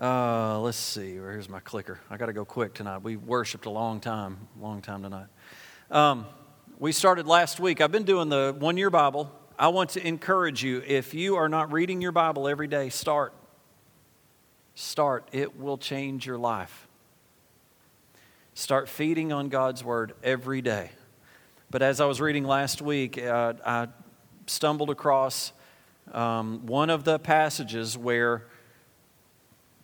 [0.00, 1.14] Uh, let's see.
[1.14, 1.98] Here's my clicker.
[2.08, 2.98] I got to go quick tonight.
[2.98, 5.26] We worshiped a long time, long time tonight.
[5.90, 6.24] Um,
[6.78, 7.80] we started last week.
[7.80, 9.28] I've been doing the one year Bible.
[9.58, 13.34] I want to encourage you if you are not reading your Bible every day, start.
[14.76, 15.28] Start.
[15.32, 16.86] It will change your life.
[18.54, 20.92] Start feeding on God's Word every day.
[21.70, 23.88] But as I was reading last week, uh, I
[24.46, 25.50] stumbled across
[26.12, 28.44] um, one of the passages where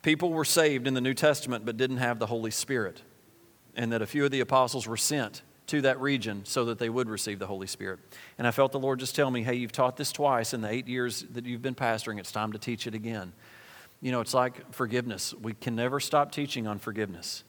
[0.05, 3.01] people were saved in the New Testament but didn't have the Holy Spirit,
[3.75, 6.89] and that a few of the apostles were sent to that region so that they
[6.89, 7.99] would receive the Holy Spirit.
[8.37, 10.69] And I felt the Lord just tell me, hey, you've taught this twice in the
[10.69, 13.33] eight years that you've been pastoring, it's time to teach it again.
[13.99, 15.33] You know, it's like forgiveness.
[15.41, 17.43] We can never stop teaching on forgiveness.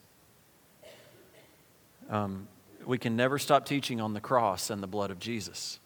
[2.09, 2.47] Um,
[2.87, 5.79] we can never stop teaching on the cross and the blood of Jesus.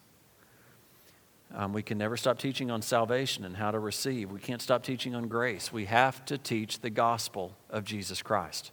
[1.53, 4.31] Um, we can never stop teaching on salvation and how to receive.
[4.31, 5.71] We can't stop teaching on grace.
[5.73, 8.71] We have to teach the gospel of Jesus Christ.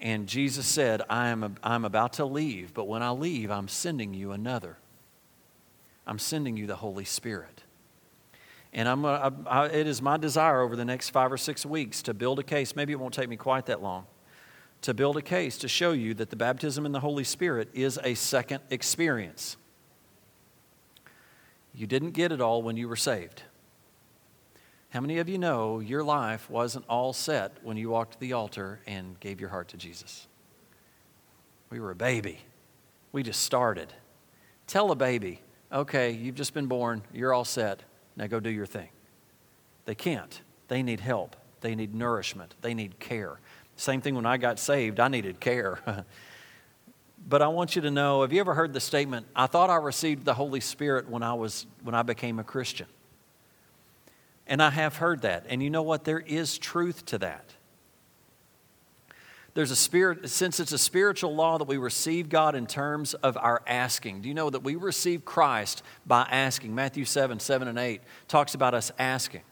[0.00, 4.14] And Jesus said, I am, I'm about to leave, but when I leave, I'm sending
[4.14, 4.78] you another.
[6.06, 7.64] I'm sending you the Holy Spirit.
[8.72, 12.02] And I'm, I, I, it is my desire over the next five or six weeks
[12.02, 12.76] to build a case.
[12.76, 14.06] Maybe it won't take me quite that long.
[14.82, 17.98] To build a case to show you that the baptism in the Holy Spirit is
[18.04, 19.56] a second experience.
[21.78, 23.44] You didn't get it all when you were saved.
[24.88, 28.32] How many of you know your life wasn't all set when you walked to the
[28.32, 30.26] altar and gave your heart to Jesus?
[31.70, 32.40] We were a baby.
[33.12, 33.92] We just started.
[34.66, 35.40] Tell a baby,
[35.72, 37.84] okay, you've just been born, you're all set,
[38.16, 38.88] now go do your thing.
[39.84, 40.42] They can't.
[40.66, 43.38] They need help, they need nourishment, they need care.
[43.76, 45.78] Same thing when I got saved, I needed care.
[47.28, 49.76] But I want you to know have you ever heard the statement, I thought I
[49.76, 52.86] received the Holy Spirit when I, was, when I became a Christian?
[54.46, 55.44] And I have heard that.
[55.48, 56.04] And you know what?
[56.04, 57.44] There is truth to that.
[59.52, 63.36] There's a spirit, since it's a spiritual law that we receive God in terms of
[63.36, 64.22] our asking.
[64.22, 66.74] Do you know that we receive Christ by asking?
[66.74, 69.42] Matthew 7, 7 and 8 talks about us asking.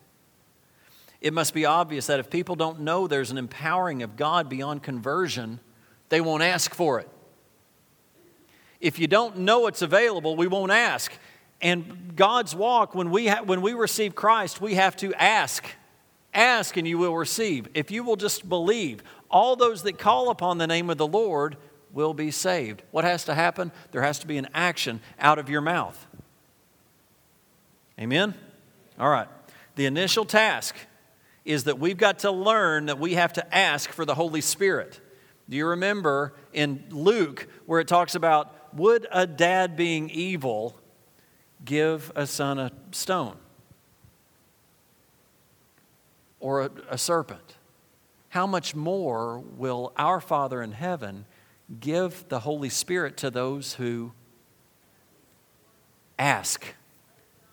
[1.21, 4.83] It must be obvious that if people don't know there's an empowering of God beyond
[4.83, 5.61] conversion,
[6.09, 7.09] they won't ask for it.
[8.81, 11.13] If you don't know it's available, we won't ask.
[11.61, 15.65] And God's walk, when we, ha- when we receive Christ, we have to ask.
[16.35, 17.69] Ask and you will receive.
[17.75, 21.57] If you will just believe, all those that call upon the name of the Lord
[21.93, 22.83] will be saved.
[22.91, 23.73] What has to happen?
[23.93, 26.07] There has to be an action out of your mouth.
[27.99, 28.35] Amen?
[28.99, 29.29] All right.
[29.77, 30.77] The initial task
[31.47, 35.01] is that we've got to learn that we have to ask for the Holy Spirit.
[35.49, 40.77] Do you remember in Luke where it talks about would a dad being evil
[41.65, 43.37] give a son a stone
[46.41, 47.57] or a, a serpent?
[48.29, 51.25] How much more will our Father in heaven
[51.81, 54.13] give the Holy Spirit to those who
[56.19, 56.75] ask?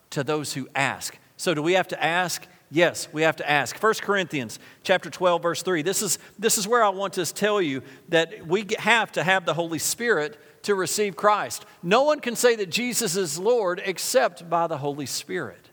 [0.10, 1.18] To those who ask.
[1.38, 2.46] So, do we have to ask?
[2.70, 3.82] Yes, we have to ask.
[3.82, 5.84] 1 Corinthians chapter 12 verse 3.
[5.84, 9.46] This is this is where I want to tell you that we have to have
[9.46, 11.66] the Holy Spirit to receive Christ.
[11.82, 15.70] No one can say that Jesus is Lord except by the Holy Spirit.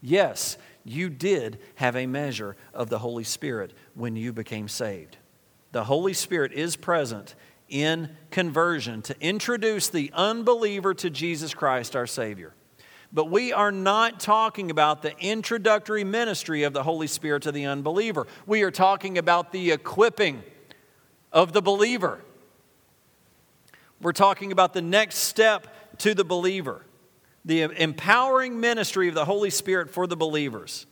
[0.00, 5.16] Yes, you did have a measure of the Holy Spirit when you became saved.
[5.72, 7.34] The Holy Spirit is present
[7.68, 12.54] in conversion to introduce the unbeliever to Jesus Christ, our Savior.
[13.12, 17.64] But we are not talking about the introductory ministry of the Holy Spirit to the
[17.64, 18.26] unbeliever.
[18.46, 20.42] We are talking about the equipping
[21.32, 22.20] of the believer.
[24.00, 25.66] We're talking about the next step
[25.98, 26.84] to the believer,
[27.44, 30.86] the empowering ministry of the Holy Spirit for the believers.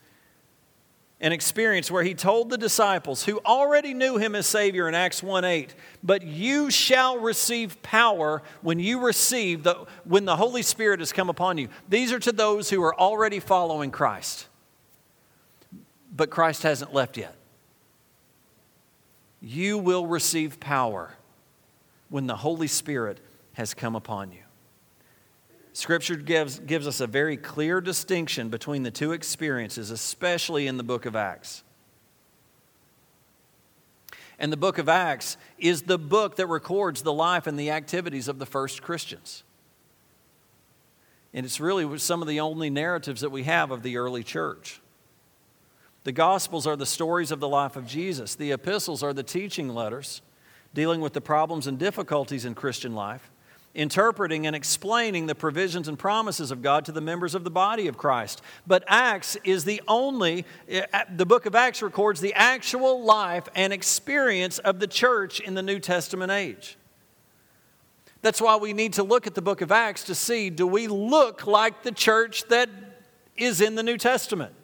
[1.20, 5.22] An experience where he told the disciples who already knew him as Savior in Acts
[5.22, 11.00] 1 8, but you shall receive power when you receive the, when the Holy Spirit
[11.00, 11.68] has come upon you.
[11.88, 14.48] These are to those who are already following Christ.
[16.14, 17.34] But Christ hasn't left yet.
[19.40, 21.14] You will receive power
[22.14, 23.18] when the Holy Spirit
[23.54, 24.38] has come upon you.
[25.72, 30.84] Scripture gives, gives us a very clear distinction between the two experiences, especially in the
[30.84, 31.64] book of Acts.
[34.38, 38.28] And the book of Acts is the book that records the life and the activities
[38.28, 39.42] of the first Christians.
[41.32, 44.80] And it's really some of the only narratives that we have of the early church.
[46.04, 49.68] The Gospels are the stories of the life of Jesus, the epistles are the teaching
[49.68, 50.22] letters
[50.74, 53.30] dealing with the problems and difficulties in Christian life.
[53.76, 57.88] interpreting and explaining the provisions and promises of God to the members of the body
[57.88, 58.40] of Christ.
[58.66, 60.86] But Acts is the only, eh,
[61.16, 65.62] the book of Acts records the actual life and experience of the church in the
[65.62, 66.76] New Testament age.
[68.22, 70.86] That's why we need to look at the book of Acts to see do we
[70.86, 72.70] look like the church that
[73.36, 74.54] is in the New Testament?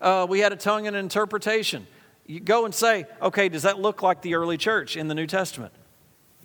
[0.00, 1.86] Uh, we had a tongue and interpretation.
[2.26, 5.26] You go and say, okay, does that look like the early church in the New
[5.26, 5.72] Testament?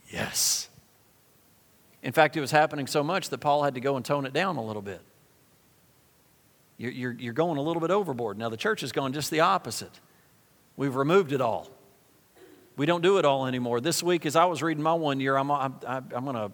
[0.10, 0.70] Yes.
[2.04, 4.34] In fact, it was happening so much that Paul had to go and tone it
[4.34, 5.02] down a little bit.
[6.78, 8.38] You're, you're, you're going a little bit overboard.
[8.38, 10.00] Now, the church has gone just the opposite.
[10.78, 11.70] We've removed it all.
[12.76, 13.82] We don't do it all anymore.
[13.82, 16.52] This week, as I was reading my one year, I'm, I'm, I'm going to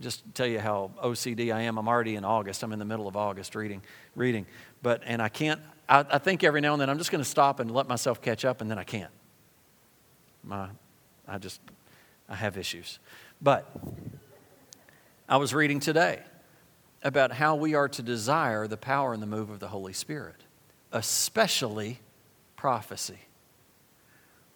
[0.00, 1.78] just tell you how OCD I am.
[1.78, 2.62] I'm already in August.
[2.62, 3.82] I'm in the middle of August reading,
[4.14, 4.46] reading.
[4.82, 5.60] But, and I can't,
[5.92, 8.22] I, I think every now and then I'm just going to stop and let myself
[8.22, 9.10] catch up, and then I can't.
[10.42, 10.68] My,
[11.28, 11.60] I just,
[12.30, 12.98] I have issues.
[13.42, 13.70] But
[15.28, 16.20] I was reading today
[17.02, 20.40] about how we are to desire the power and the move of the Holy Spirit,
[20.92, 22.00] especially
[22.56, 23.18] prophecy.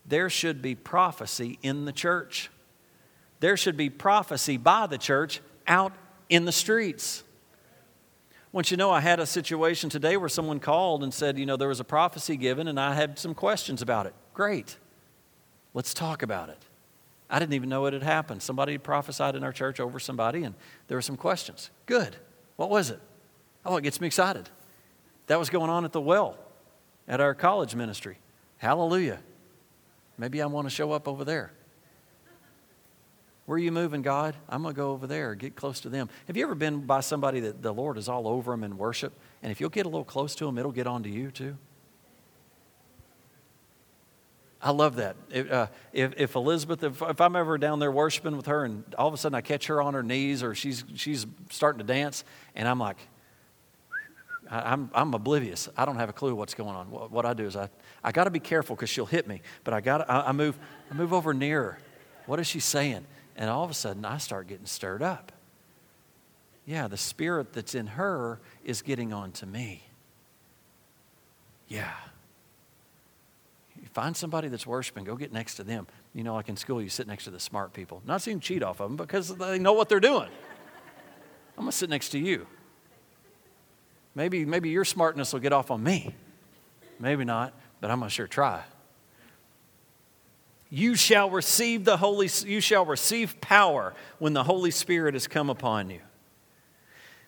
[0.07, 2.51] There should be prophecy in the church.
[3.41, 5.93] There should be prophecy by the church out
[6.31, 7.25] in the streets.
[8.57, 11.59] Once you know, I had a situation today where someone called and said, you know,
[11.59, 14.15] there was a prophecy given and I had some questions about it.
[14.33, 14.79] Great.
[15.75, 16.65] Let's talk about it.
[17.29, 18.41] I didn't even know it had happened.
[18.41, 20.55] Somebody prophesied in our church over somebody, and
[20.89, 21.69] there were some questions.
[21.85, 22.17] Good.
[22.57, 22.99] What was it?
[23.67, 24.49] Oh, it gets me excited.
[25.27, 26.39] That was going on at the well
[27.07, 28.17] at our college ministry.
[28.57, 29.19] Hallelujah.
[30.17, 31.53] Maybe I want to show up over there.
[33.47, 34.35] Where are you moving, God?
[34.49, 36.11] I'm going to go over there, get close to them.
[36.27, 39.13] Have you ever been by somebody that the Lord is all over them in worship?
[39.41, 41.57] And if you'll get a little close to them, it'll get on to you too?
[44.61, 45.15] I love that.
[45.31, 48.83] If, uh, if, if, Elizabeth, if, if, I'm ever down there worshiping with her and
[48.99, 51.85] all of a sudden I catch her on her knees or she's, she's starting to
[51.85, 52.25] dance
[52.57, 52.97] and I'm like,
[54.51, 55.69] I, I'm, I'm oblivious.
[55.77, 56.91] I don't have a clue what's going on.
[56.91, 57.69] What, what I do is I,
[58.03, 60.59] I got to be careful because she'll hit me, but I got I, I move,
[60.91, 61.79] I move over nearer.
[62.25, 63.07] What is she saying?
[63.37, 65.33] And all of a sudden I start getting stirred up.
[66.65, 69.85] Yeah, the spirit that's in her is getting on to me.
[71.69, 71.93] Yeah.
[73.93, 75.87] Find somebody that's worshiping, go get next to them.
[76.13, 78.03] You know, like in school, you sit next to the smart people.
[78.05, 80.29] Not saying cheat off of them because they know what they're doing.
[81.57, 82.47] I'm going to sit next to you.
[84.15, 86.15] Maybe, maybe your smartness will get off on me.
[86.99, 88.63] Maybe not, but I'm going to sure try.
[90.69, 95.49] You shall receive the Holy you shall receive power when the Holy Spirit has come
[95.49, 96.01] upon you.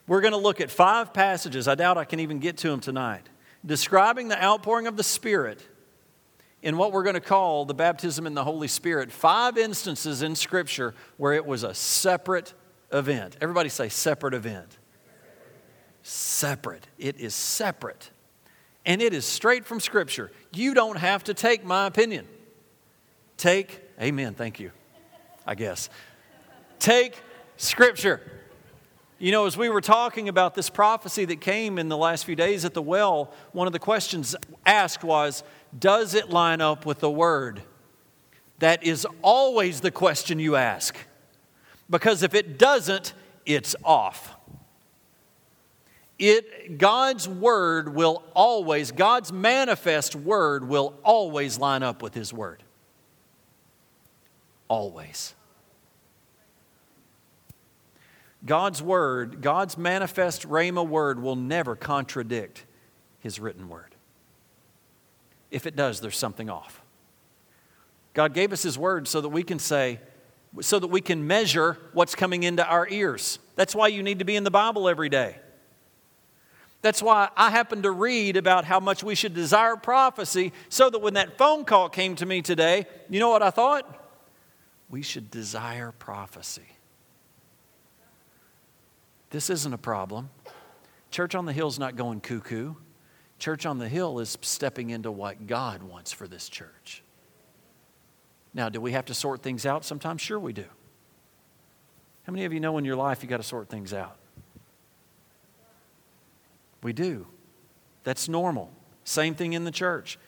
[0.07, 1.69] We're going to look at five passages.
[1.69, 3.29] I doubt I can even get to them tonight.
[3.65, 5.67] Describing the outpouring of the Spirit
[6.63, 10.35] in what we're going to call the baptism in the Holy Spirit, five instances in
[10.35, 12.55] Scripture where it was a separate
[12.93, 13.37] event.
[13.41, 14.79] Everybody say separate event.
[16.03, 16.87] Separate.
[16.99, 18.11] It is separate.
[18.87, 20.33] And it is straight from Scripture.
[20.53, 22.27] You don't have to take my opinion.
[23.39, 24.73] Take, amen, thank you,
[25.47, 25.89] I guess.
[26.81, 27.15] Take
[27.57, 28.21] Scripture.
[29.21, 32.37] You know, as we were talking about this prophecy that came in the last few
[32.37, 34.37] days at the well, one of the questions
[34.67, 35.45] asked was,
[35.77, 37.63] does it line up with the word?
[38.59, 40.97] That is always the question you ask.
[41.89, 43.15] Because if it doesn't,
[43.47, 44.37] it's off.
[46.19, 52.65] It, God's word will always, God's manifest word will always line up with his word.
[54.69, 55.35] Always.
[58.47, 62.65] God's word, God's manifest Rhema word will never contradict
[63.19, 63.95] his written word.
[65.51, 66.83] If it does, there's something off.
[68.15, 70.01] God gave us His Word so that we can say,
[70.61, 73.39] so that we can measure what's coming into our ears.
[73.55, 75.37] That's why you need to be in the Bible every day.
[76.83, 80.99] That's why I happened to read about how much we should desire prophecy, so that
[81.01, 83.98] when that phone call came to me today, you know what I thought?
[84.91, 86.77] We should desire prophecy.
[89.31, 90.31] This isn't a problem.
[91.11, 92.75] Church on the Hill is not going cuckoo.
[93.39, 97.03] Church on the Hill is stepping into what God wants for this church.
[98.55, 100.21] Now, do we have to sort things out sometimes?
[100.21, 100.65] Sure, we do.
[102.25, 104.17] How many of you know in your life you got to sort things out?
[106.83, 107.27] We do.
[108.05, 108.71] That's normal.
[109.05, 110.19] Same thing in the church.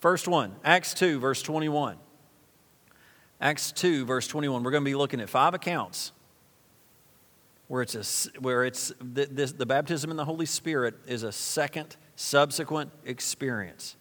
[0.00, 1.96] First one, Acts 2, verse 21.
[3.40, 4.62] Acts 2, verse 21.
[4.62, 6.12] We're going to be looking at five accounts
[7.68, 11.32] where it's, a, where it's the, this, the baptism in the Holy Spirit is a
[11.32, 13.96] second subsequent experience.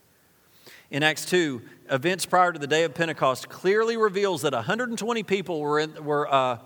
[0.89, 5.59] In Acts 2, events prior to the day of Pentecost clearly reveals that 120 people
[5.59, 6.59] were, in, were uh,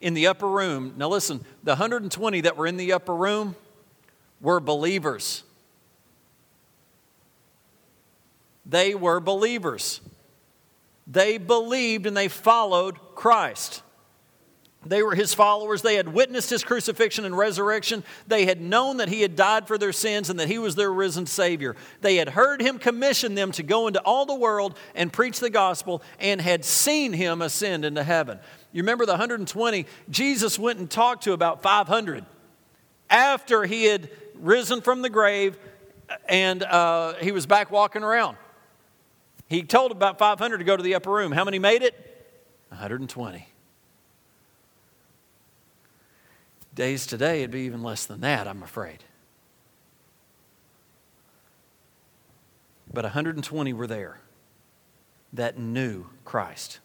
[0.00, 0.94] in the upper room.
[0.96, 3.54] Now, listen, the 120 that were in the upper room
[4.40, 5.44] were believers.
[8.64, 10.00] They were believers.
[11.08, 13.82] They believed and they followed Christ.
[14.86, 15.82] They were his followers.
[15.82, 18.04] They had witnessed his crucifixion and resurrection.
[18.28, 20.92] They had known that he had died for their sins and that he was their
[20.92, 21.74] risen Savior.
[22.00, 25.50] They had heard him commission them to go into all the world and preach the
[25.50, 28.38] gospel and had seen him ascend into heaven.
[28.72, 29.86] You remember the 120?
[30.10, 32.24] Jesus went and talked to about 500
[33.10, 35.58] after he had risen from the grave
[36.28, 38.36] and uh, he was back walking around.
[39.48, 41.32] He told about 500 to go to the upper room.
[41.32, 41.94] How many made it?
[42.68, 43.48] 120.
[46.74, 49.02] Days today, it'd be even less than that, I'm afraid.
[52.92, 54.20] But 120 were there
[55.32, 56.80] that knew Christ.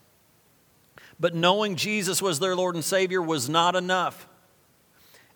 [1.20, 4.28] But knowing Jesus was their Lord and Savior was not enough,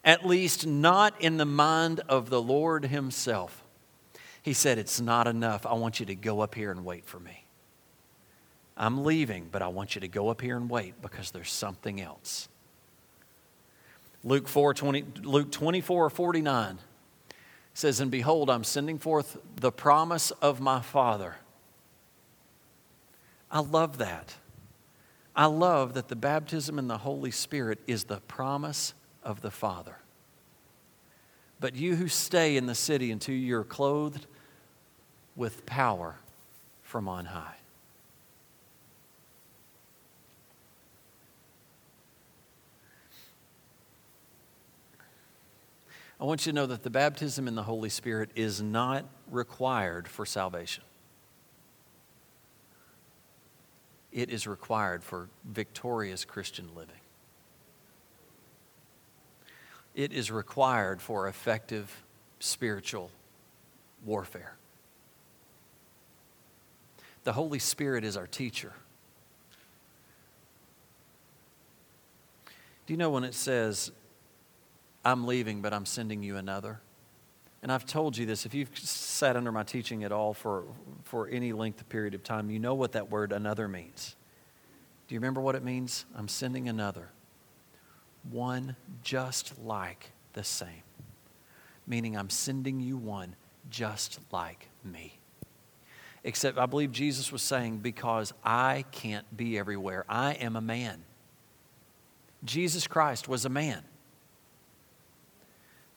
[0.04, 3.64] at least not in the mind of the Lord Himself.
[4.48, 5.66] He said, It's not enough.
[5.66, 7.44] I want you to go up here and wait for me.
[8.78, 12.00] I'm leaving, but I want you to go up here and wait because there's something
[12.00, 12.48] else.
[14.24, 16.80] Luke, 4, 20, Luke 24 49
[17.74, 21.36] says, And behold, I'm sending forth the promise of my Father.
[23.52, 24.34] I love that.
[25.36, 29.98] I love that the baptism in the Holy Spirit is the promise of the Father.
[31.60, 34.26] But you who stay in the city until you're clothed
[35.38, 36.16] with power
[36.82, 37.56] from on high.
[46.20, 50.08] I want you to know that the baptism in the Holy Spirit is not required
[50.08, 50.84] for salvation.
[54.12, 56.96] It is required for victorious Christian living.
[59.94, 62.04] It is required for effective
[62.40, 63.12] spiritual
[64.04, 64.56] warfare.
[67.28, 68.72] The Holy Spirit is our teacher.
[72.86, 73.92] Do you know when it says,
[75.04, 76.80] I'm leaving, but I'm sending you another?
[77.62, 80.64] And I've told you this, if you've sat under my teaching at all for,
[81.04, 84.16] for any length of period of time, you know what that word another means.
[85.10, 86.06] Do you remember what it means?
[86.16, 87.10] I'm sending another.
[88.32, 90.84] One just like the same.
[91.86, 93.36] Meaning, I'm sending you one
[93.70, 95.17] just like me.
[96.24, 100.06] Except I believe Jesus was saying, because I can't be everywhere.
[100.10, 101.04] I am a man.
[102.44, 103.84] Jesus Christ was a man.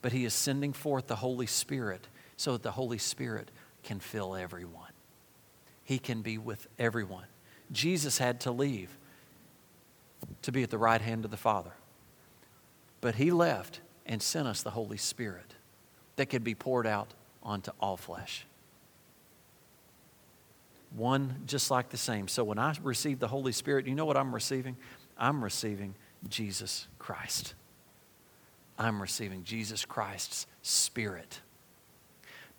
[0.02, 3.50] But he is sending forth the Holy Spirit so that the Holy Spirit
[3.82, 4.92] can fill everyone.
[5.84, 7.26] He can be with everyone.
[7.72, 8.96] Jesus had to leave
[10.42, 11.72] to be at the right hand of the Father.
[13.00, 15.54] But he left and sent us the Holy Spirit
[16.16, 18.46] that could be poured out onto all flesh
[20.96, 22.28] one just like the same.
[22.28, 24.76] So when I receive the Holy Spirit, you know what I'm receiving?
[25.16, 25.94] I'm receiving
[26.28, 27.54] Jesus Christ.
[28.78, 31.40] I'm receiving Jesus Christ's Spirit.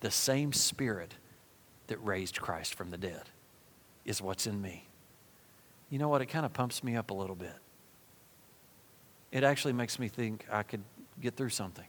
[0.02, 1.14] The same Spirit
[1.88, 3.24] that raised Christ from the dead
[4.06, 4.86] is what's in me.
[5.90, 6.22] You know what?
[6.22, 7.56] It kind of pumps me up a little bit.
[9.32, 10.84] It actually makes me think I could
[11.22, 11.86] get through something.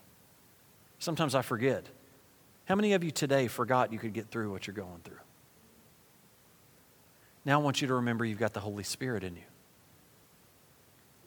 [0.99, 1.85] Sometimes I forget.
[2.65, 5.17] How many of you today forgot you could get through what you're going through?
[7.45, 9.41] Now I want you to remember you've got the Holy Spirit in you.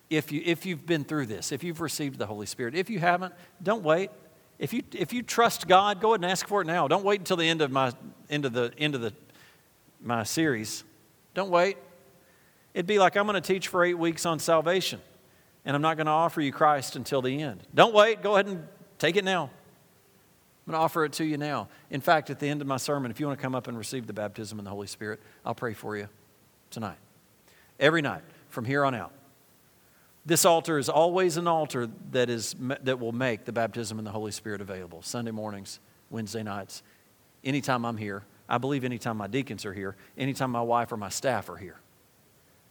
[0.09, 0.41] If, you.
[0.45, 3.83] if you've been through this, if you've received the Holy Spirit, if you haven't, don't
[3.83, 4.11] wait.
[4.59, 6.89] If you, if you trust God, go ahead and ask for it now.
[6.89, 7.93] Don't wait until the end of my,
[8.31, 9.13] end of the, end of the,
[10.01, 10.85] my series.
[11.35, 11.77] Don't wait.
[12.73, 15.01] It'd be like I'm going to teach for eight weeks on salvation,
[15.65, 17.63] and I'm not going to offer you Christ until the end.
[17.75, 18.23] Don't wait.
[18.23, 18.67] Go ahead and
[18.99, 19.51] take it now.
[20.67, 21.69] I'm going to offer it to you now.
[21.91, 23.79] In fact, at the end of my sermon, if you want to come up and
[23.79, 26.09] receive the baptism in the Holy Spirit, I'll pray for you
[26.71, 26.99] tonight.
[27.79, 29.13] Every night from here on out.
[30.25, 34.11] This altar is always an altar that, is, that will make the baptism in the
[34.11, 35.03] Holy Spirit available.
[35.03, 35.79] Sunday mornings,
[36.11, 36.83] Wednesday nights,
[37.45, 38.25] anytime I'm here.
[38.49, 41.79] I believe anytime my deacons are here, anytime my wife or my staff are here.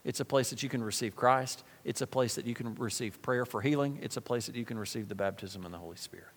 [0.04, 1.64] It's a place that you can receive Christ.
[1.82, 3.98] It's a place that you can receive prayer for healing.
[4.02, 6.28] It's a place that you can receive the baptism in the Holy Spirit.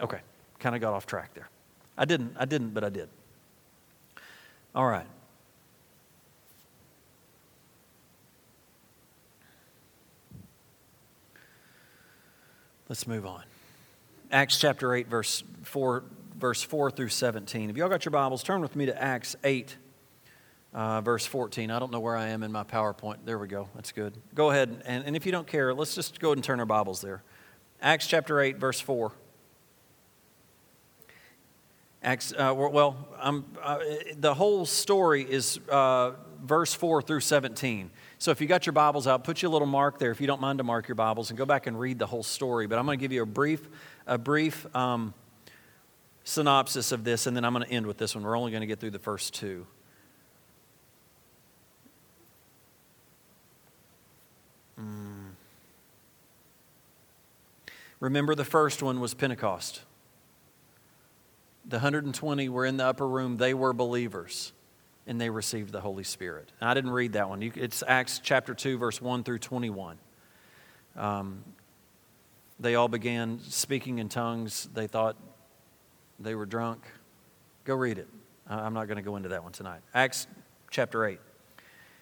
[0.00, 0.20] Okay,
[0.58, 1.48] kind of got off track there.
[1.96, 3.08] I didn't, I didn't, but I did.
[4.74, 5.06] All right.
[12.88, 13.42] Let's move on.
[14.30, 16.04] Acts chapter 8, verse 4,
[16.38, 17.68] verse 4 through 17.
[17.68, 19.76] If y'all got your Bibles, turn with me to Acts 8,
[20.72, 21.70] uh, verse 14.
[21.70, 23.18] I don't know where I am in my PowerPoint.
[23.24, 23.68] There we go.
[23.74, 24.14] That's good.
[24.34, 24.82] Go ahead.
[24.86, 27.22] And, and if you don't care, let's just go ahead and turn our Bibles there.
[27.82, 29.12] Acts chapter 8, verse 4.
[32.02, 33.78] Acts, uh, well, uh,
[34.16, 36.12] the whole story is uh,
[36.44, 37.90] verse 4 through 17.
[38.18, 40.40] So if you got your Bibles out, put your little mark there if you don't
[40.40, 42.68] mind to mark your Bibles and go back and read the whole story.
[42.68, 43.68] But I'm going to give you a brief,
[44.06, 45.12] a brief um,
[46.22, 48.22] synopsis of this, and then I'm going to end with this one.
[48.22, 49.66] We're only going to get through the first two.
[54.80, 55.30] Mm.
[57.98, 59.82] Remember, the first one was Pentecost.
[61.68, 64.54] The 120 were in the upper room, they were believers,
[65.06, 66.50] and they received the Holy Spirit.
[66.62, 67.42] I didn't read that one.
[67.42, 69.98] It's Acts chapter 2, verse 1 through 21.
[70.96, 71.44] Um,
[72.58, 74.68] they all began speaking in tongues.
[74.72, 75.16] They thought
[76.18, 76.86] they were drunk.
[77.64, 78.08] Go read it.
[78.48, 79.82] I'm not going to go into that one tonight.
[79.92, 80.26] Acts
[80.70, 81.20] chapter 8.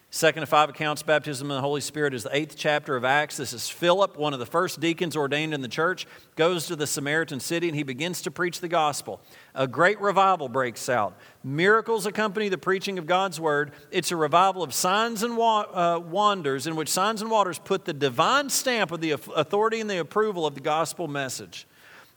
[0.09, 3.35] Second of five accounts, baptism in the Holy Spirit is the eighth chapter of Acts.
[3.35, 6.87] This is Philip, one of the first deacons ordained in the church, goes to the
[6.87, 9.19] Samaritan city and he begins to preach the gospel.
[9.53, 11.17] A great revival breaks out.
[11.43, 13.73] Miracles accompany the preaching of God's word.
[13.91, 17.93] It's a revival of signs and uh, wonders in which signs and wonders put the
[17.93, 21.67] divine stamp of the authority and the approval of the gospel message.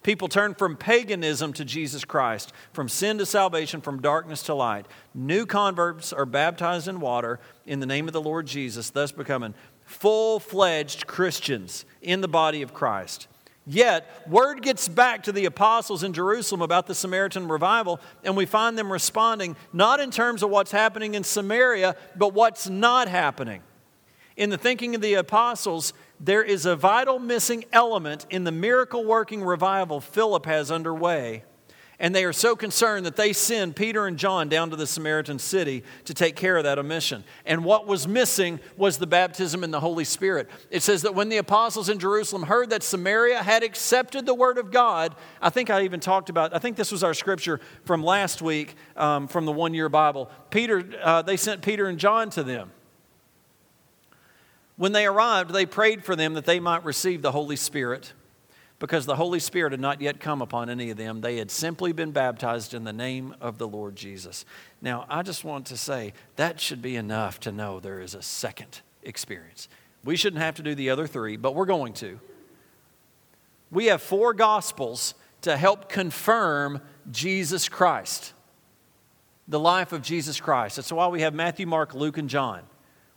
[0.02, 4.86] People turn from paganism to Jesus Christ, from sin to salvation, from darkness to light.
[5.14, 9.54] New converts are baptized in water in the name of the Lord Jesus, thus becoming
[9.84, 13.28] full fledged Christians in the body of Christ.
[13.66, 18.46] Yet, word gets back to the apostles in Jerusalem about the Samaritan revival, and we
[18.46, 23.62] find them responding not in terms of what's happening in Samaria, but what's not happening.
[24.36, 29.04] In the thinking of the apostles, there is a vital missing element in the miracle
[29.04, 31.44] working revival Philip has underway.
[31.98, 35.38] And they are so concerned that they send Peter and John down to the Samaritan
[35.38, 37.24] city to take care of that omission.
[37.44, 40.48] And what was missing was the baptism in the Holy Spirit.
[40.70, 44.56] It says that when the apostles in Jerusalem heard that Samaria had accepted the word
[44.56, 48.02] of God, I think I even talked about, I think this was our scripture from
[48.02, 50.30] last week um, from the one year Bible.
[50.48, 52.70] Peter, uh, they sent Peter and John to them.
[54.80, 58.14] When they arrived, they prayed for them that they might receive the Holy Spirit
[58.78, 61.20] because the Holy Spirit had not yet come upon any of them.
[61.20, 64.46] They had simply been baptized in the name of the Lord Jesus.
[64.80, 68.22] Now, I just want to say that should be enough to know there is a
[68.22, 69.68] second experience.
[70.02, 72.18] We shouldn't have to do the other three, but we're going to.
[73.70, 75.12] We have four gospels
[75.42, 78.32] to help confirm Jesus Christ,
[79.46, 80.76] the life of Jesus Christ.
[80.76, 82.62] That's why we have Matthew, Mark, Luke, and John.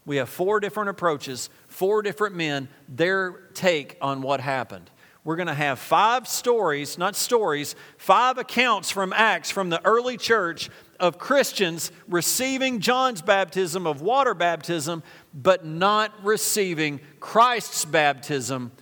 [0.06, 4.90] We have four different approaches, four different men, their take on what happened.
[5.24, 10.18] We're going to have five stories, not stories, five accounts from Acts from the early
[10.18, 15.02] church of Christians receiving John's baptism of water baptism,
[15.34, 18.74] but not receiving Christ's baptism,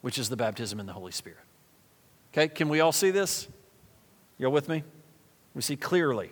[0.00, 1.38] which is the baptism in the Holy Spirit.
[2.32, 3.48] Okay, can we all see this?
[4.38, 4.84] You're with me?
[5.54, 6.30] We see clearly.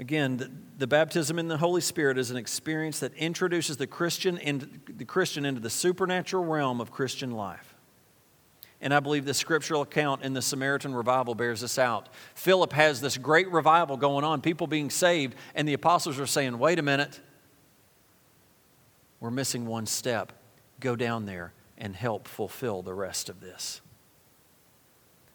[0.00, 4.80] Again, the, the, baptism in the Holy Spirit is an experience that introduces the Christian,
[4.88, 7.74] the Christian into the supernatural realm of Christian life.
[8.80, 12.08] And I believe the scriptural account in the Samaritan revival bears this out.
[12.34, 16.58] Philip has this great revival going on, people being saved, and the apostles are saying,
[16.58, 17.20] wait a minute,
[19.20, 20.32] we're missing one step.
[20.80, 23.82] Go down there and help fulfill the rest of this.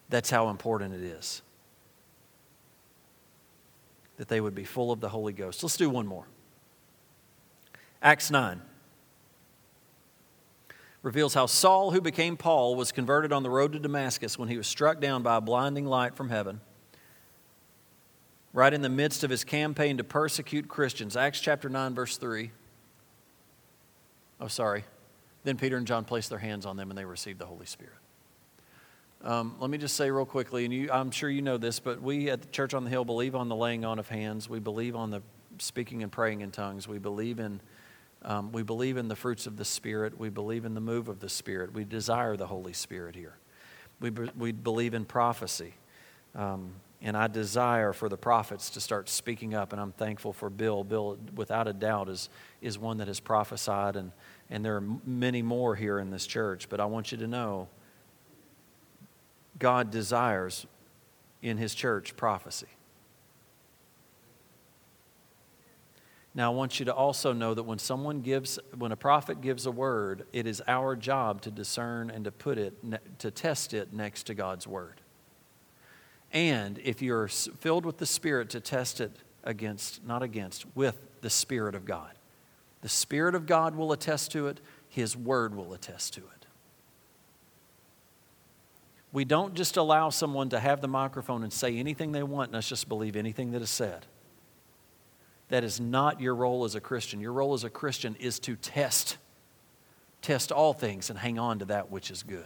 [0.08, 1.42] That's how important it is
[4.16, 5.62] that they would be full of the Holy Ghost.
[5.62, 6.26] Let's do one more.
[8.02, 8.60] Acts 9
[11.02, 14.56] reveals how Saul, who became Paul, was converted on the road to Damascus when he
[14.56, 16.60] was struck down by a blinding light from heaven.
[18.52, 21.16] Right in the midst of his campaign to persecute Christians.
[21.16, 22.50] Acts chapter 9, verse 3.
[24.40, 24.84] Oh, sorry.
[25.44, 27.94] Then Peter and John placed their hands on them and they received the Holy Spirit.
[29.22, 32.00] Um, let me just say real quickly, and you, I'm sure you know this, but
[32.00, 34.48] we at the Church on the Hill believe on the laying on of hands.
[34.48, 35.22] We believe on the
[35.58, 36.86] speaking and praying in tongues.
[36.86, 37.60] We believe in,
[38.22, 40.18] um, we believe in the fruits of the Spirit.
[40.18, 41.72] We believe in the move of the Spirit.
[41.72, 43.36] We desire the Holy Spirit here.
[44.00, 45.74] We, we believe in prophecy.
[46.34, 50.50] Um, and I desire for the prophets to start speaking up, and I'm thankful for
[50.50, 50.84] Bill.
[50.84, 52.28] Bill, without a doubt, is,
[52.60, 54.12] is one that has prophesied, and,
[54.50, 56.68] and there are many more here in this church.
[56.68, 57.68] But I want you to know
[59.58, 60.66] God desires
[61.42, 62.66] in His church prophecy.
[66.34, 69.64] Now, I want you to also know that when someone gives, when a prophet gives
[69.64, 72.74] a word, it is our job to discern and to put it,
[73.20, 75.00] to test it next to God's word.
[76.32, 79.12] And if you're filled with the Spirit, to test it
[79.44, 82.10] against, not against, with the Spirit of God.
[82.82, 86.35] The Spirit of God will attest to it, His Word will attest to it.
[89.16, 92.56] We don't just allow someone to have the microphone and say anything they want and
[92.56, 94.04] us just believe anything that is said.
[95.48, 97.18] That is not your role as a Christian.
[97.18, 99.16] Your role as a Christian is to test,
[100.20, 102.44] test all things and hang on to that which is good.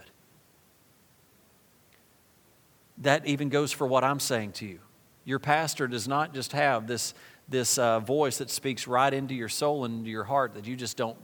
[2.99, 4.79] That even goes for what I'm saying to you.
[5.25, 7.13] Your pastor does not just have this,
[7.49, 10.77] this uh, voice that speaks right into your soul and into your heart that you
[10.77, 11.17] just don't,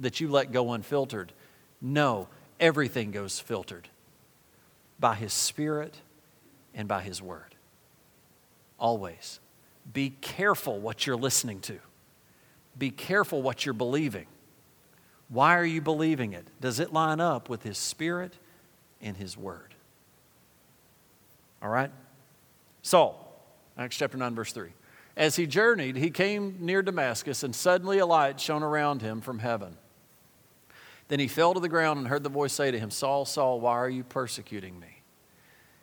[0.00, 1.32] that you let go unfiltered.
[1.80, 2.28] No,
[2.60, 3.88] everything goes filtered
[5.02, 5.98] by His Spirit
[6.74, 7.54] and by His Word.
[8.78, 9.38] Always.
[9.92, 11.78] Be careful what you're listening to.
[12.78, 14.26] Be careful what you're believing.
[15.28, 16.46] Why are you believing it?
[16.60, 18.32] Does it line up with His Spirit
[19.02, 19.74] and His Word?
[21.60, 21.90] All right?
[22.80, 23.44] Saul,
[23.76, 24.70] Acts chapter 9, verse 3.
[25.16, 29.40] As he journeyed, he came near Damascus, and suddenly a light shone around him from
[29.40, 29.76] heaven.
[31.12, 33.60] Then he fell to the ground and heard the voice say to him, Saul, Saul,
[33.60, 35.02] why are you persecuting me?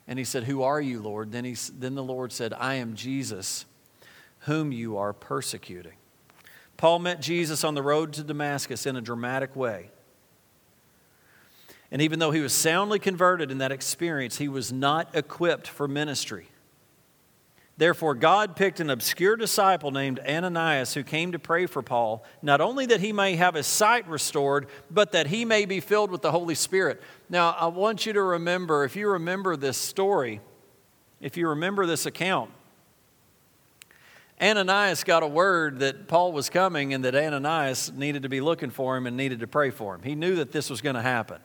[0.07, 1.31] And he said, Who are you, Lord?
[1.31, 3.67] Then, he, then the Lord said, I am Jesus,
[4.39, 5.93] whom you are persecuting.
[6.77, 9.91] Paul met Jesus on the road to Damascus in a dramatic way.
[11.91, 15.87] And even though he was soundly converted in that experience, he was not equipped for
[15.87, 16.47] ministry.
[17.79, 22.59] Therefore, God picked an obscure disciple named Ananias who came to pray for Paul, not
[22.59, 26.21] only that he may have his sight restored, but that he may be filled with
[26.21, 27.01] the Holy Spirit.
[27.29, 30.41] Now, I want you to remember, if you remember this story,
[31.21, 32.51] if you remember this account,
[34.41, 38.71] Ananias got a word that Paul was coming and that Ananias needed to be looking
[38.71, 40.03] for him and needed to pray for him.
[40.03, 41.39] He knew that this was going to happen.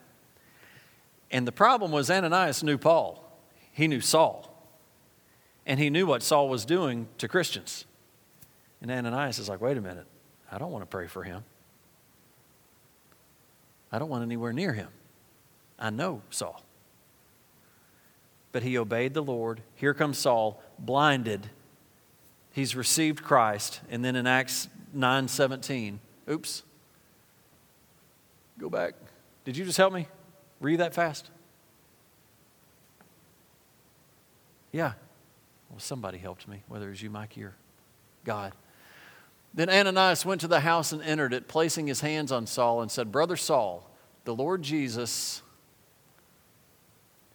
[1.31, 3.23] And the problem was, Ananias knew Paul,
[3.71, 4.44] he knew Saul,
[5.65, 7.85] and he knew what Saul was doing to Christians.
[8.81, 10.05] And Ananias is like, wait a minute,
[10.51, 11.43] I don't want to pray for him.
[13.91, 14.89] I don't want anywhere near him.
[15.79, 16.61] I know Saul.
[18.51, 19.61] But he obeyed the Lord.
[19.75, 21.49] Here comes Saul, blinded.
[22.51, 23.81] He's received Christ.
[23.89, 25.99] And then in Acts 9 17,
[26.29, 26.63] oops,
[28.57, 28.93] go back.
[29.43, 30.07] Did you just help me?
[30.61, 31.29] You that fast?
[34.71, 34.93] Yeah.
[35.75, 37.53] Well, somebody helped me, whether it was you, Mikey, or
[38.23, 38.53] God.
[39.53, 42.89] Then Ananias went to the house and entered it, placing his hands on Saul and
[42.89, 43.85] said, Brother Saul,
[44.23, 45.41] the Lord Jesus,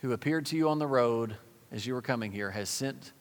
[0.00, 1.36] who appeared to you on the road
[1.70, 3.12] as you were coming here, has sent,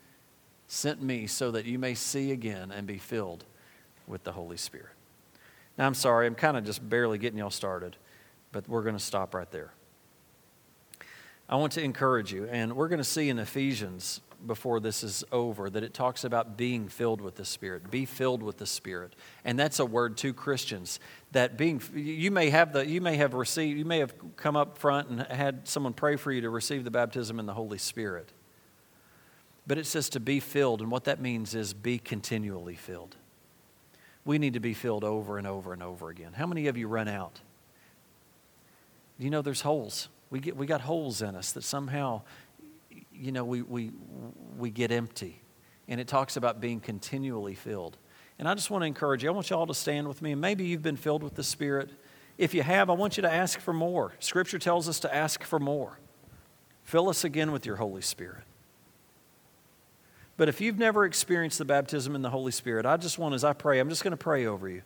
[0.69, 3.43] sent me so that you may see again and be filled
[4.08, 4.93] with the Holy Spirit.
[5.77, 7.97] Now, I'm sorry, I'm kind of just barely getting y'all started,
[8.53, 9.73] but we're going to stop right there.
[11.49, 15.23] I want to encourage you, and we're going to see in Ephesians before this is
[15.32, 17.89] over that it talks about being filled with the Spirit.
[17.91, 19.15] Be filled with the Spirit.
[19.43, 20.99] And that's a word to Christians
[21.32, 24.78] that being you may have the you may have received you may have come up
[24.78, 28.32] front and had someone pray for you to receive the baptism in the Holy Spirit.
[29.67, 33.15] But it says to be filled, and what that means is be continually filled.
[34.25, 36.34] We need to be filled over and over and over again.
[36.34, 37.39] How many of you run out?
[39.19, 42.21] You know there's holes we, get, we got holes in us that somehow,
[43.19, 43.91] you know, we, we,
[44.58, 45.41] we get empty.
[45.88, 47.97] And it talks about being continually filled.
[48.38, 49.29] And I just want to encourage you.
[49.29, 50.32] I want you all to stand with me.
[50.32, 51.89] And maybe you've been filled with the Spirit.
[52.38, 54.13] If you have, I want you to ask for more.
[54.19, 55.99] Scripture tells us to ask for more.
[56.84, 58.43] Fill us again with your Holy Spirit.
[60.38, 63.43] But if you've never experienced the baptism in the Holy Spirit, I just want, as
[63.43, 64.84] I pray, I'm just going to pray over you.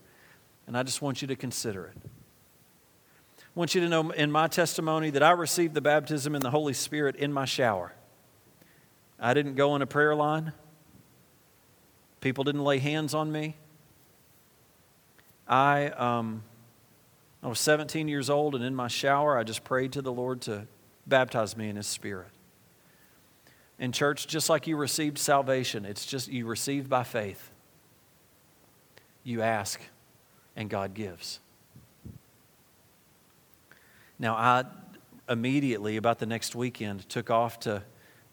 [0.66, 1.98] And I just want you to consider it.
[2.04, 6.50] I want you to know in my testimony that I received the baptism in the
[6.50, 7.94] Holy Spirit in my shower.
[9.20, 10.54] I didn't go in a prayer line.
[12.22, 13.56] People didn't lay hands on me.
[15.48, 16.44] I, um,
[17.42, 20.42] I was 17 years old, and in my shower, I just prayed to the Lord
[20.42, 20.68] to
[21.06, 22.30] baptize me in His Spirit.
[23.78, 27.52] In church, just like you received salvation, it's just you receive by faith.
[29.24, 29.82] You ask,
[30.56, 31.40] and God gives.
[34.18, 34.64] Now, I
[35.28, 37.84] immediately, about the next weekend, took off to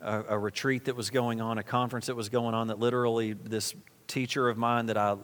[0.00, 3.32] a, a, retreat that was going on, a conference that was going on that literally
[3.32, 3.74] this
[4.06, 5.16] teacher of mine that I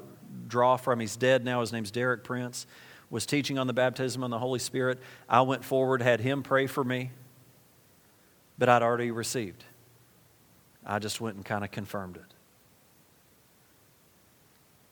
[0.48, 2.66] draw from, he's dead now, his name's Derek Prince,
[3.10, 4.98] was teaching on the baptism of the Holy Spirit.
[5.28, 7.10] I went forward, had him pray for me,
[8.58, 9.64] but I'd already received.
[10.84, 12.22] I just went and kind of confirmed it.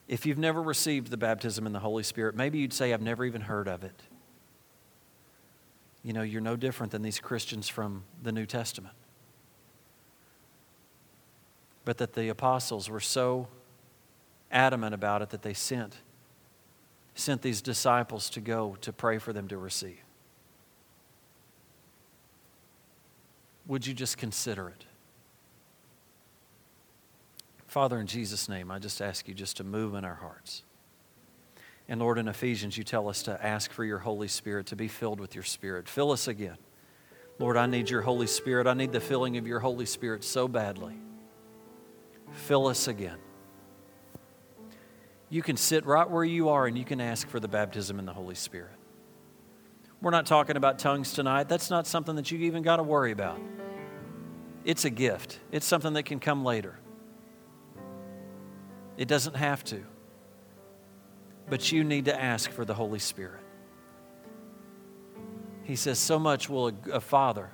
[0.07, 3.25] If you've never received the baptism in the Holy Spirit, maybe you'd say, I've never
[3.25, 4.03] even heard of it
[6.05, 8.95] you know, you're no different than these Christians from the New Testament.
[11.85, 13.49] But that the apostles were so
[14.51, 15.97] adamant about it that they sent
[17.15, 20.01] sent these disciples to go to pray for them to receive.
[23.67, 24.85] Would you just consider it?
[27.69, 30.63] Father, in Jesus' name, I just ask you just to move in our hearts.
[31.89, 34.89] And Lord, in Ephesians, you tell us to ask for your Holy Spirit to be
[34.89, 35.89] filled with your Spirit.
[35.89, 36.57] Fill us again.
[37.39, 38.67] Lord, I need your Holy Spirit.
[38.67, 40.95] I need the filling of your Holy Spirit so badly.
[42.35, 43.19] Fill us again.
[45.31, 48.05] You can sit right where you are and you can ask for the baptism in
[48.05, 48.73] the Holy Spirit.
[50.01, 51.49] We're not talking about tongues tonight.
[51.49, 53.41] That's not something that you even got to worry about.
[54.65, 56.79] It's a gift, it's something that can come later.
[58.97, 59.83] It doesn't have to.
[61.49, 63.41] But you need to ask for the Holy Spirit.
[65.65, 67.51] He says, So much will a, a father,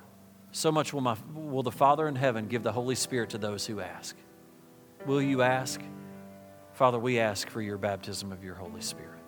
[0.51, 3.65] so much will, my, will the Father in heaven give the Holy Spirit to those
[3.65, 4.15] who ask.
[5.05, 5.81] Will you ask?
[6.73, 9.19] Father, we ask for your baptism of your Holy Spirit.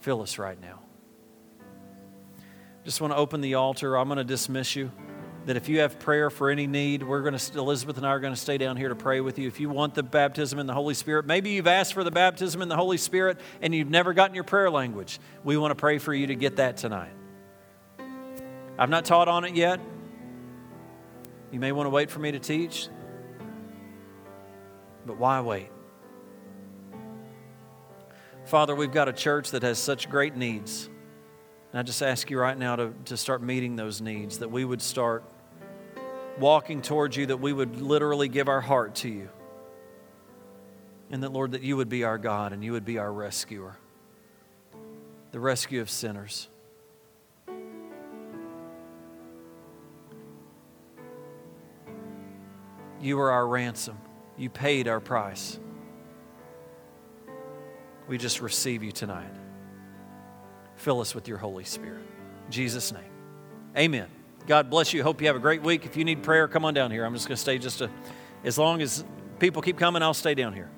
[0.00, 0.80] Fill us right now.
[2.84, 3.96] Just want to open the altar.
[3.96, 4.90] I'm going to dismiss you.
[5.46, 8.20] That if you have prayer for any need, we're going to, Elizabeth and I are
[8.20, 9.48] going to stay down here to pray with you.
[9.48, 12.60] If you want the baptism in the Holy Spirit, maybe you've asked for the baptism
[12.60, 15.18] in the Holy Spirit and you've never gotten your prayer language.
[15.42, 17.12] We want to pray for you to get that tonight.
[18.78, 19.80] I've not taught on it yet.
[21.50, 22.88] You may want to wait for me to teach.
[25.06, 25.70] But why wait?
[28.44, 30.88] Father, we've got a church that has such great needs.
[31.70, 34.64] And I just ask you right now to, to start meeting those needs, that we
[34.64, 35.24] would start
[36.38, 39.28] walking towards you, that we would literally give our heart to you.
[41.10, 43.76] And that, Lord, that you would be our God and you would be our rescuer,
[45.32, 46.48] the rescue of sinners.
[53.00, 53.98] You are our ransom.
[54.40, 55.58] You paid our price.
[58.08, 59.30] We just receive you tonight.
[60.76, 62.00] Fill us with your Holy Spirit.
[62.46, 63.12] In Jesus' name.
[63.76, 64.08] Amen.
[64.46, 65.02] God bless you.
[65.02, 65.84] Hope you have a great week.
[65.84, 67.04] If you need prayer, come on down here.
[67.04, 67.90] I'm just going to stay just a,
[68.42, 69.04] as long as
[69.38, 70.70] people keep coming, I'll stay down here.